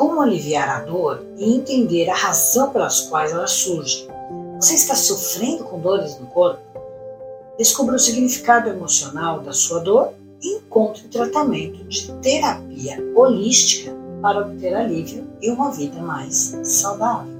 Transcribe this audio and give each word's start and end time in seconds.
como 0.00 0.22
aliviar 0.22 0.66
a 0.66 0.80
dor 0.80 1.22
e 1.36 1.54
entender 1.54 2.08
a 2.08 2.14
razão 2.14 2.70
pelas 2.70 3.02
quais 3.02 3.32
ela 3.32 3.46
surge. 3.46 4.08
Você 4.58 4.74
está 4.74 4.94
sofrendo 4.94 5.64
com 5.64 5.78
dores 5.78 6.18
no 6.18 6.26
corpo? 6.28 6.62
Descubra 7.58 7.96
o 7.96 7.98
significado 7.98 8.70
emocional 8.70 9.40
da 9.40 9.52
sua 9.52 9.80
dor 9.80 10.14
e 10.40 10.56
encontre 10.56 11.06
tratamento 11.08 11.84
de 11.84 12.10
terapia 12.22 12.96
holística 13.14 13.94
para 14.22 14.40
obter 14.40 14.74
alívio 14.74 15.28
e 15.42 15.50
uma 15.50 15.70
vida 15.70 16.00
mais 16.00 16.56
saudável. 16.62 17.34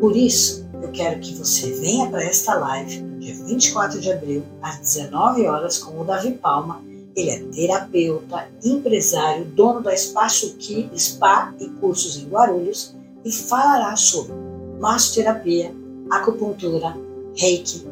Por 0.00 0.16
isso, 0.16 0.68
eu 0.82 0.90
quero 0.90 1.20
que 1.20 1.36
você 1.36 1.70
venha 1.74 2.10
para 2.10 2.24
esta 2.24 2.56
live 2.56 3.00
no 3.00 3.20
dia 3.20 3.34
24 3.44 4.00
de 4.00 4.10
abril, 4.10 4.42
às 4.60 4.80
19 4.80 5.46
horas, 5.46 5.78
com 5.78 6.00
o 6.00 6.04
Davi 6.04 6.32
Palma. 6.32 6.82
Ele 7.16 7.30
é 7.30 7.38
terapeuta, 7.44 8.48
empresário, 8.64 9.44
dono 9.44 9.80
da 9.80 9.94
Espaço 9.94 10.56
Ki, 10.56 10.90
Spa 10.96 11.54
e 11.60 11.68
cursos 11.68 12.18
em 12.18 12.28
Guarulhos 12.28 12.94
e 13.24 13.30
falará 13.30 13.94
sobre 13.96 14.32
massoterapia, 14.80 15.72
acupuntura, 16.10 16.96
reiki, 17.36 17.86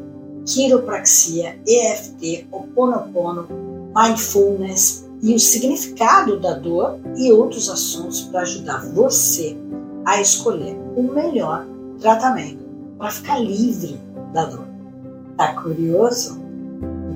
quiropraxia, 0.45 1.57
EFT, 1.65 2.47
oponopono, 2.51 3.47
mindfulness 3.95 5.05
e 5.21 5.33
o 5.33 5.39
significado 5.39 6.39
da 6.39 6.53
dor 6.53 6.99
e 7.15 7.31
outros 7.31 7.69
assuntos 7.69 8.21
para 8.23 8.41
ajudar 8.41 8.85
você 8.91 9.55
a 10.05 10.19
escolher 10.19 10.77
o 10.97 11.03
melhor 11.03 11.65
tratamento 11.99 12.63
para 12.97 13.09
ficar 13.09 13.39
livre 13.39 13.99
da 14.33 14.45
dor. 14.45 14.67
Tá 15.37 15.53
curioso? 15.61 16.42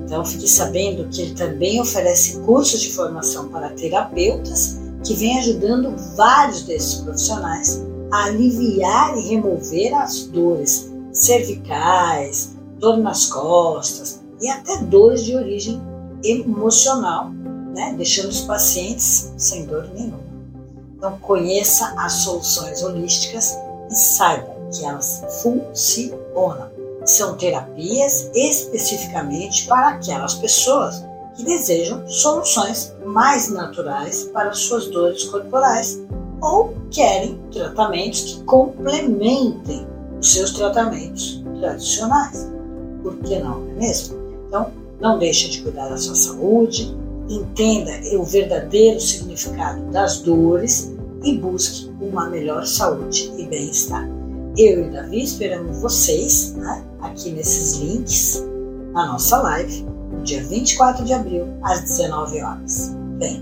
Então 0.08 0.24
fique 0.24 0.48
sabendo 0.48 1.06
que 1.10 1.20
ele 1.20 1.34
também 1.34 1.78
oferece 1.78 2.38
cursos 2.38 2.80
de 2.80 2.90
formação 2.94 3.50
para 3.50 3.68
terapeutas 3.68 4.78
que 5.04 5.12
vem 5.12 5.38
ajudando 5.38 5.94
vários 6.16 6.62
desses 6.62 6.94
profissionais 6.94 7.84
a 8.10 8.24
aliviar 8.24 9.18
e 9.18 9.28
remover 9.28 9.94
as 9.94 10.22
dores 10.24 10.90
cervicais, 11.12 12.56
dor 12.78 12.96
nas 12.96 13.26
costas 13.26 14.22
e 14.40 14.48
até 14.48 14.78
dores 14.78 15.26
de 15.26 15.36
origem 15.36 15.78
emocional, 16.24 17.28
né? 17.74 17.92
deixando 17.94 18.30
os 18.30 18.40
pacientes 18.40 19.34
sem 19.36 19.66
dor 19.66 19.90
nenhuma. 19.92 20.20
Então 20.96 21.18
conheça 21.18 21.92
as 21.98 22.12
soluções 22.24 22.82
holísticas 22.82 23.58
e 23.90 23.94
saiba 23.94 24.56
que 24.72 24.86
elas 24.86 25.22
funcionam. 25.42 26.77
São 27.08 27.38
terapias 27.38 28.30
especificamente 28.34 29.66
para 29.66 29.88
aquelas 29.88 30.34
pessoas 30.34 31.02
que 31.34 31.42
desejam 31.42 32.06
soluções 32.06 32.94
mais 33.02 33.48
naturais 33.48 34.24
para 34.24 34.52
suas 34.52 34.88
dores 34.88 35.24
corporais 35.24 36.02
ou 36.42 36.76
querem 36.90 37.40
tratamentos 37.50 38.24
que 38.24 38.42
complementem 38.44 39.86
os 40.20 40.34
seus 40.34 40.52
tratamentos 40.52 41.42
tradicionais. 41.58 42.46
Por 43.02 43.16
que 43.20 43.38
não, 43.38 43.60
não 43.60 43.70
é 43.70 43.74
mesmo? 43.86 44.18
Então, 44.46 44.70
não 45.00 45.18
deixe 45.18 45.48
de 45.48 45.62
cuidar 45.62 45.88
da 45.88 45.96
sua 45.96 46.14
saúde, 46.14 46.94
entenda 47.26 47.90
o 48.18 48.22
verdadeiro 48.22 49.00
significado 49.00 49.80
das 49.92 50.20
dores 50.20 50.94
e 51.24 51.38
busque 51.38 51.90
uma 52.02 52.28
melhor 52.28 52.66
saúde 52.66 53.32
e 53.38 53.46
bem-estar. 53.46 54.17
Eu 54.58 54.84
e 54.84 54.90
Davi 54.90 55.22
esperamos 55.22 55.78
vocês 55.78 56.52
né, 56.56 56.84
aqui 57.00 57.30
nesses 57.30 57.78
links 57.78 58.44
na 58.92 59.06
nossa 59.06 59.40
live, 59.40 59.86
no 60.10 60.20
dia 60.24 60.42
24 60.42 61.04
de 61.04 61.12
abril, 61.12 61.46
às 61.62 61.82
19 61.82 62.42
horas. 62.42 62.92
Bem, 63.20 63.40